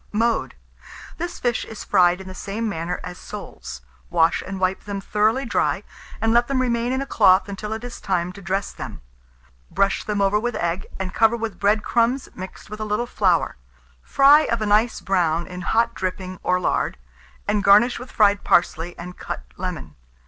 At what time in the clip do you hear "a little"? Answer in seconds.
12.79-13.05